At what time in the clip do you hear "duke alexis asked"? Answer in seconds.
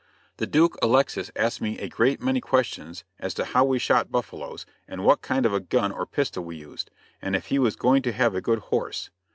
0.47-1.61